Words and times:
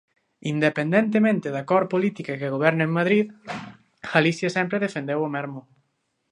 Independentemente 0.53 1.47
da 1.55 1.63
cor 1.69 1.83
política 1.93 2.37
que 2.39 2.53
goberne 2.55 2.83
en 2.85 2.95
Madrid, 2.99 3.25
Galicia 4.13 4.49
sempre 4.57 4.83
defendeu 4.85 5.19
o 5.23 5.33
mesmo. 5.35 5.61